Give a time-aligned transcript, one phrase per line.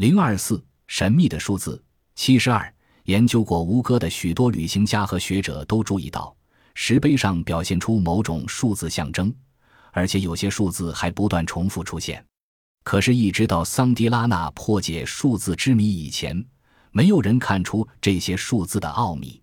[0.00, 1.84] 零二四，神秘的数字
[2.14, 2.74] 七十二。
[3.04, 6.34] 研究过吴哥的许多旅行家和学者都注意到，
[6.74, 9.30] 石碑上表现出某种数字象征，
[9.92, 12.24] 而且有些数字还不断重复出现。
[12.82, 16.42] 可是，一直到桑迪拉纳破解数字之谜以前，
[16.92, 19.38] 没有人看出这些数字的奥秘。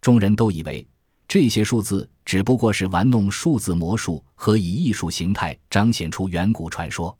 [0.00, 0.88] 众人都以为
[1.28, 7.14] 这些数字只不过是玩弄数字魔术和以艺术形态彰显出远古传说。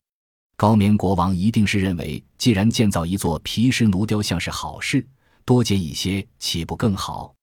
[0.61, 5.03] 高棉国王一定是认为，既然建造一座皮石奴雕像是好事，
[5.43, 7.33] 多建一些岂不更好？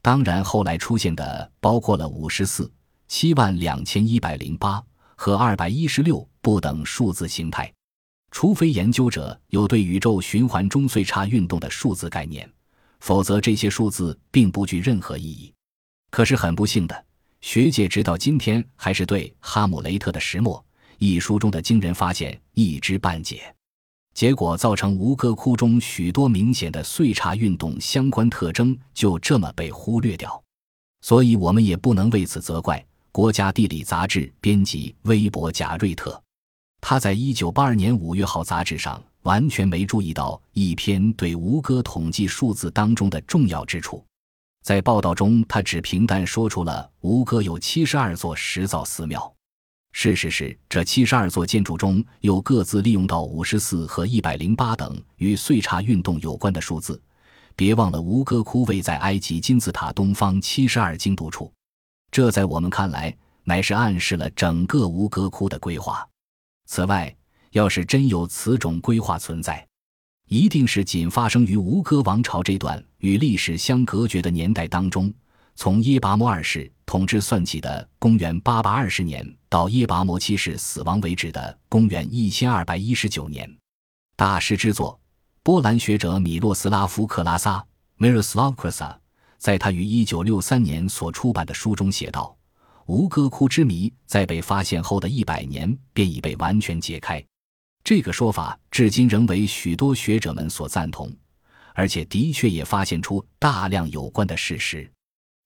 [0.00, 2.72] 当然，后来出现的包括了五十四、
[3.08, 4.82] 七万两千一百零八
[5.16, 7.70] 和二百一十六不等数字形态。
[8.30, 12.50] 除非研究者有对宇宙循环中岁差运动的数字概念，
[13.00, 15.52] 否则这些数字并不具任何意义。
[16.10, 17.04] 可是很不幸的，
[17.42, 20.58] 学界直到今天还是对《哈姆雷特的石墨》
[21.04, 23.52] 一书中的惊人发现一知半解，
[24.14, 30.40] 结果造成吴哥窟中许多明显的碎茶运动相关特征就这么被忽略掉。
[31.00, 32.78] 所以我们也不能为此责怪
[33.10, 36.22] 《国家地理》杂志编辑微博贾瑞特。
[36.80, 44.04] 他在一九八二年五月号杂志上完全没注意到一篇对吴哥统计数字当中的重要之处，
[44.62, 49.34] 在报道中，他只平淡说出了吴哥有七十二座石造寺庙。
[49.92, 57.00] 事实是，这七十二座建筑中又各自利用到五十四和一百零八等与岁差运动有关的数字。
[57.54, 61.52] 别忘了，吴哥窟位在埃及金字塔东方七十二经度处，
[62.10, 66.06] 这在我们看来乃是暗示了整个吴哥窟的规划。
[66.66, 67.14] 此外，
[67.50, 69.64] 要是真有此种规划存在，
[70.28, 75.12] 一定是仅发生于吴哥王朝这段与历史相隔绝的年代当中。
[75.54, 83.54] 从耶拔摩二世统治算起的公元八百二十年，到耶拔摩七世死亡为止的公元一千二百一十九年。
[84.16, 84.98] 大师之作，
[85.42, 87.62] 波兰学者米洛斯拉夫·克拉萨
[87.98, 88.96] （Miroslav Krasa）
[89.36, 92.34] 在他于一九六三年所出版的书中写道。
[92.86, 97.22] 吴哥窟之谜在被发现后的一百年便已被完全解开，
[97.84, 101.14] 这个说法至今仍为许多学者们所赞同，
[101.74, 104.90] 而且的确也发现出大量有关的事实。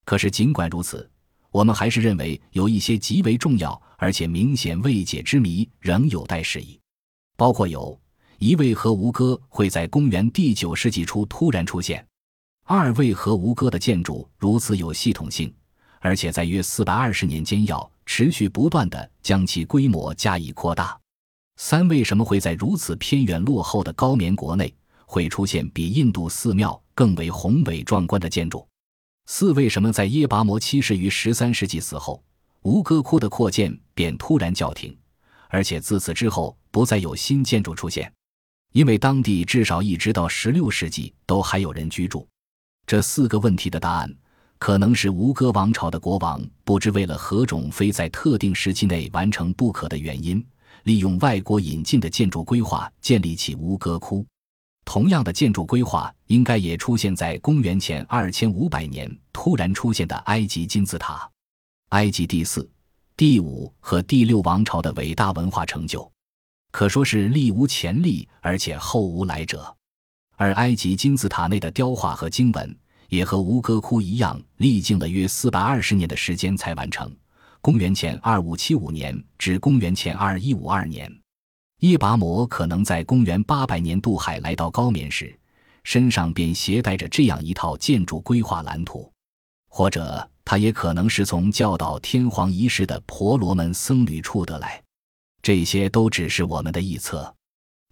[0.05, 1.11] 可是尽管如此，
[1.57, 6.79] 我们还是认为有一些极为重要而且明显未解之谜仍有待释疑，
[7.35, 7.99] 包括有
[8.37, 12.07] 一为何吴哥会在公元第九世纪初突然出现，
[12.65, 15.51] 二为何吴哥的建筑如此有系统性。
[16.01, 20.95] 而且在约四百二十年间，要持续不断的将其规模加以扩大。
[21.57, 24.71] 三，为什么会在如此偏远落后的高棉国内
[25.07, 28.69] 会出现比印度寺庙更为宏伟壮观的建筑？
[29.27, 32.23] 四，为什么在耶拔摩七世于十三世纪死后，
[32.63, 34.97] 吴哥窟的扩建便突然叫停，
[35.49, 38.11] 而且自此之后不再有新建筑出现？
[38.73, 42.27] 因为当地至少一直到十六世纪都还有人居住。
[42.87, 44.15] 这四个问题的答案。
[44.59, 50.43] 可能是吴哥王朝的国王不知为了何种非在特定时期内完成不可的原因，
[50.85, 54.25] 利用外国引进的建筑规划建立起吴哥窟。
[54.87, 61.29] 同样的建筑规划应该也出现在公元前二千五百年突然出现的埃及金字塔。
[61.91, 62.67] 埃及第四、
[63.17, 66.11] 第五和第六王朝的伟大文化成就，
[66.71, 69.77] 可说是历无前例，而且后无来者。
[70.37, 72.75] 而埃及金字塔内的雕画和经文。
[73.09, 77.09] 也和吴哥窟一样，历经了约四百二十年的时间才完成。
[77.61, 81.09] 公元前二五七五年至公元前二一五二年，
[81.81, 85.39] 耶拔摩可能在公元八百年渡海来到高棉时，
[85.85, 89.13] 身上便携带着这样一套建筑规划蓝图，
[89.69, 94.83] 或者他也可能是从教导天皇仪式的婆罗门僧侣处得来。
[95.43, 97.35] 这些都只是我们的臆测。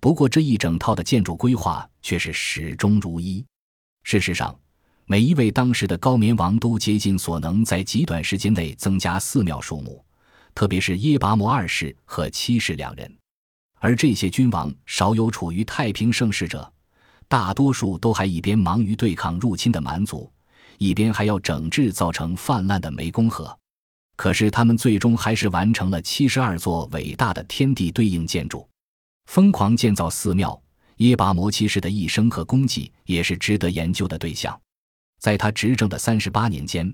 [0.00, 3.44] 不过这一整套的建筑规划却是始终如一。
[4.02, 4.54] 事实上。
[5.06, 10.02] 每一位当时的高棉王都竭尽所能，在极短时间内增加寺庙数目，
[10.54, 13.14] 特别是耶拔摩二世和七世两人。
[13.84, 16.72] 而这些君王少有处于太平盛世者，
[17.28, 20.32] 大多数都还一边忙于对抗入侵的蛮族，
[20.78, 23.54] 一边还要整治造成泛滥的湄公河。
[24.16, 28.66] 可是他们最终还是完成了七十二座伟大的天地对应建筑，
[29.26, 30.58] 疯狂建造寺庙。
[30.96, 34.58] 耶拔摩七世的一生和功绩也是值得研究的对象。
[35.20, 36.90] 在他执政的三十八年间，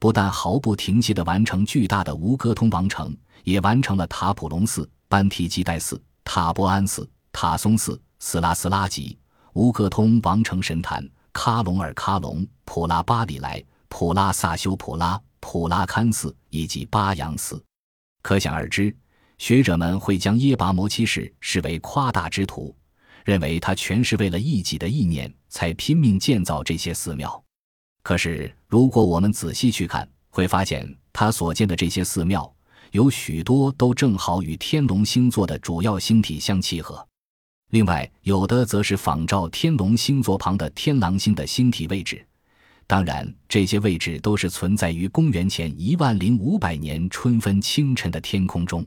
[0.00, 9.18] 不但毫不停歇地完成巨大的吴哥通王城，也完成了塔普隆寺、班提基代寺、塔波安寺、塔松寺、斯拉斯拉吉、
[9.52, 17.62] 吴哥通王城神坛、喀隆尔喀隆、普拉巴里莱、普拉萨修普拉、普拉堪寺以及巴扬寺。
[18.22, 18.94] 可想而知，
[19.38, 22.74] 学者们会将耶拔摩七世视为夸大之徒，
[23.24, 27.42] 认为他全是为了一己的意念才拼命建造这些寺庙。
[28.02, 32.52] 可是，如果我们仔细去看，会发现他所建的这些寺庙
[32.92, 37.06] 有许多都正好与天龙星座的主要星体相契合。
[37.70, 42.22] 另外，有的则是仿照天龙星座旁的天狼星的星体位置。
[42.86, 48.86] 当然，这些位置都是存在于公元前一万零五百年春分清晨的天空中。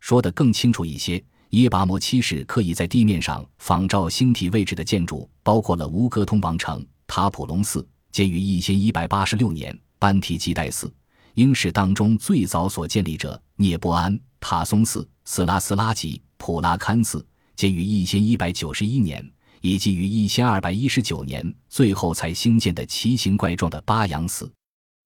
[0.00, 10.90] 说得更清楚一些，耶拔摩七世刻意在地面上仿照星体位置的建筑，包括了吴哥通王城、塔普隆寺，建于一千一百八十六年；班提基代寺，
[11.34, 19.24] 应是当中最早所建立者；聂波安、塔松寺、斯拉斯拉吉、普拉堪寺，建于一千一百九十一年。
[19.60, 24.52] 以及于一千二百一十九年最后才兴建的奇形怪状的巴扬寺，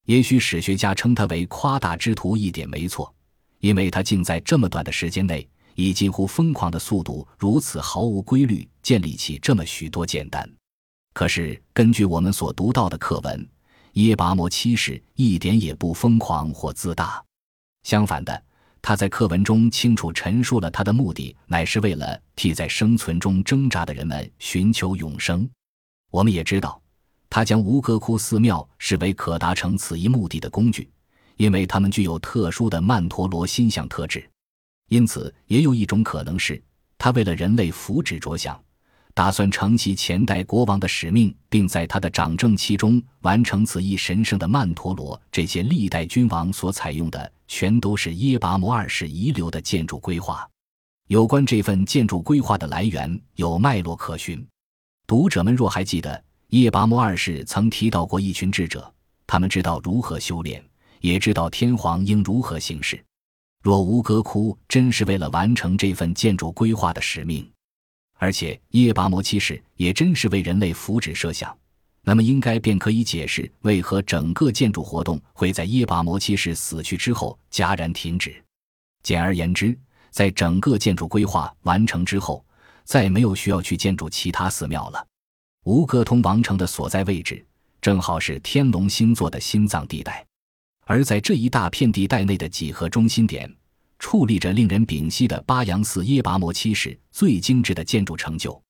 [0.06, 3.14] 也许史学家称它为夸大之徒一点没错，
[3.60, 10.50] 因为它竟在这么短的时间内，以近乎疯狂的速度，如此毫无规律建立起这么许多简单。
[11.14, 13.48] 可是根据我们所读到的课文，
[13.98, 17.20] 耶拔摩七世一点也不疯狂或自大，
[17.82, 18.44] 相反的。
[18.80, 25.50] 他在课文中清楚陈述了他的目的，乃是为了替在生存中挣扎的人们寻求永生。
[26.12, 26.80] 我们也知道，
[27.28, 30.88] 他将吴哥窟寺庙视为可达成此一目的的工具，
[31.36, 34.24] 因为他们具有特殊的曼陀罗心象特质。
[34.90, 36.62] 因此，也有一种可能是，
[36.96, 38.62] 他为了人类福祉着想。
[39.18, 45.20] 打算承袭前代国王的使命，并在他的掌政期中完成此一神圣的曼陀罗。
[45.32, 50.48] 这些历代君王所采用的，全都是耶拔摩二世遗留的建筑规划。
[51.08, 54.46] 有关这份建筑规划的来源，有脉络可循。
[55.04, 58.88] 读者们若还记得，耶拔摩二世曾提到过一群智者，
[59.26, 60.64] 他们知道如何修炼，
[61.00, 63.04] 也知道天皇应如何行事。
[63.64, 67.44] 若吴哥窟真是为了完成这份建筑规划的使命，
[68.18, 71.56] 而且耶拔摩七世也真是为人类福祉设想，
[72.02, 78.34] 那么应该便可以解释为何整个建筑活动会在耶拔摩七世死去之后戛然停止。
[79.02, 79.78] 简而言之，
[80.10, 82.44] 在整个建筑规划完成之后，
[82.84, 85.06] 再没有需要去建筑其他寺庙了。
[85.64, 87.44] 吴哥通王城的所在位置
[87.80, 90.26] 正好是天龙星座的心脏地带，
[90.86, 93.54] 而在这一大片地带内的几何中心点。
[93.98, 98.60] 矗立着令人屏息的巴扬寺耶跋摩七世最精致的建筑成就，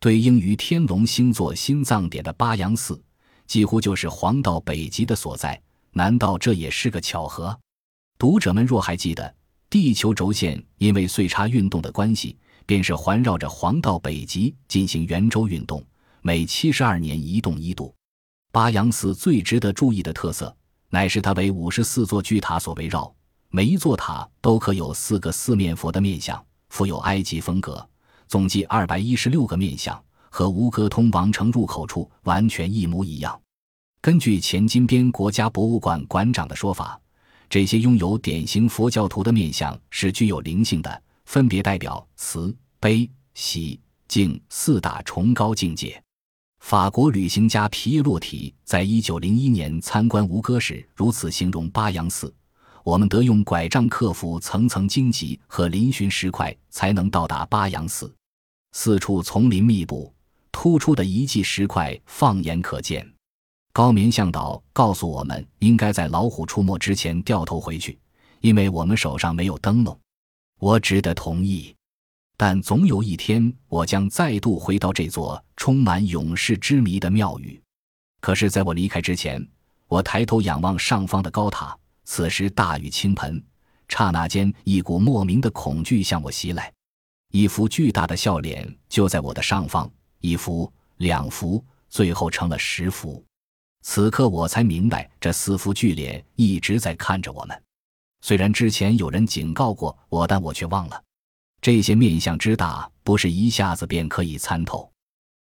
[0.00, 3.02] 对应于天龙星座心脏点的巴扬寺，
[3.46, 5.60] 几乎就是黄道北极的所在。
[5.92, 7.58] 难道这也是个巧合？
[8.18, 9.34] 读者们若还记得，
[9.68, 15.84] 地球轴线因为岁差运动的关系，便是环绕着黄道北极进行圆周运动，
[16.22, 17.92] 每七十二年移动一度。
[18.52, 20.56] 巴扬寺最值得注意的特色，
[20.90, 23.12] 乃是它为五十四座巨塔所围绕。
[23.50, 27.88] 每一座塔都刻有四个四面佛的面相，富有埃及风格，
[28.26, 29.98] 总计二百一十六个面相，
[30.28, 33.40] 和吴哥通王城入口处完全一模一样。
[34.02, 37.00] 根据前金边国家博物馆馆长的说法，
[37.48, 46.00] 这些拥有典型佛教徒的面相是具有灵性的，分别代表慈悲、喜、敬四大崇高境界。
[46.60, 52.30] 法国旅行家皮耶洛提在一九零一年参观吴哥时，如此形容巴扬寺。
[52.88, 58.10] 我们得用拐杖克服层层荆棘和嶙峋石块，才能到达巴扬寺。
[58.72, 60.10] 四处丛林密布，
[60.50, 63.06] 突出的遗迹石块放眼可见。
[63.74, 67.98] 高棉向导告诉我们，应该在老虎出没之前掉头回去，
[68.40, 69.94] 因为我们手上没有灯笼。
[70.58, 71.76] 我只得同意。
[72.38, 77.60] 但总有一天，我将再度回到这座充满勇士之谜的庙宇。
[78.22, 79.46] 可是，在我离开之前，
[79.88, 81.76] 我抬头仰望上方的高塔。
[82.10, 83.40] 此时大雨倾盆，
[83.86, 86.72] 刹那间一股莫名的恐惧向我袭来，
[87.32, 89.88] 一幅巨大的笑脸就在我的上方，
[90.20, 93.22] 一幅、两幅，最后成了十幅。
[93.82, 97.62] 此刻我才明白，这四幅巨脸一直在看着我们。
[98.22, 101.04] 虽然之前有人警告过我，但我却忘了。
[101.60, 104.90] 这些面相之大，不是一下子便可以参透。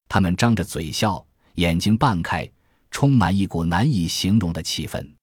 [0.10, 2.46] 他们张着嘴笑，眼睛半开，
[2.92, 5.14] 充满一股难以形容的气氛。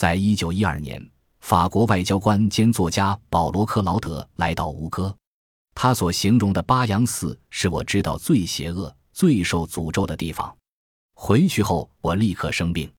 [0.00, 0.98] 在一九一二年，
[1.40, 5.14] 法国外交官兼作家保罗·克劳德来到吴哥，
[5.74, 10.56] 他所形容的巴扬寺是我知道最邪恶、最受诅咒的地方。
[11.12, 12.90] 回去后，我立刻生病，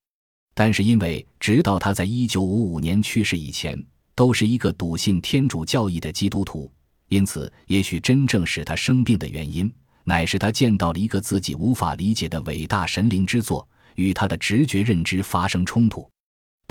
[0.53, 6.71] 但是因为直到他在一九五五年去世以前，都是一个笃信天主教义的基督徒，
[7.07, 16.07] 因此，也许真正使他生病的原因，乃是他见到了一个自己无法理解的伟大神灵之作，与他的直觉认知发生冲突。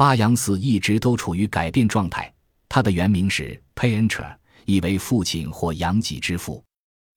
[0.00, 2.32] 巴扬寺一直都处于改变状态。
[2.70, 6.64] 它的原名是 p a y e n t r 意为父亲或养己之父。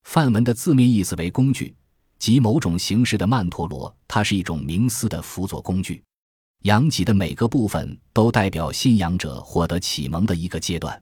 [0.03, 1.73] 梵文的字面意思为工具，
[2.19, 6.03] 即某种形式的曼陀罗，它是一种冥思的辅佐工具。
[6.63, 11.01] 阳极的每个部分都代表信仰者获得启蒙的一个阶段。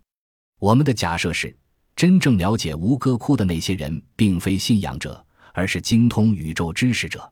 [0.60, 1.58] 我们的假设是，
[1.96, 7.28] 真正了解吴哥窟的那些人，并非信仰者，而是精通宇宙知识者。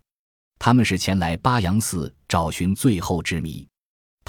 [0.57, 3.68] 他们是前来巴扬寺找寻最后之谜。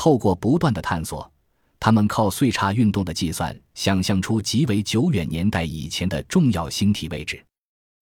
[0.03, 1.31] 透过不断的探索，
[1.79, 7.45] 他们靠岁差运动的计算，想象出极为久远年代以前的重要星体位置。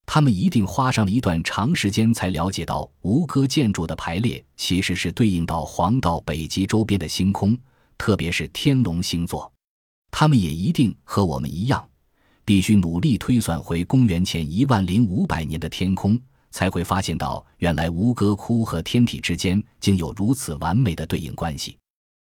[0.06, 7.58] 他们一定花上了一段长时间才了解到，吴哥建筑的排列其实是对应到黄道北极周边的星空，
[7.98, 9.52] 特别是天龙星座。
[10.12, 11.84] 他们也一定和我们一样，
[12.44, 16.16] 必须努力推算回公元前一万零五百年的天空，
[16.52, 21.76] 才会发现到原来吴哥窟和天体之间竟有如此完美的对应关系。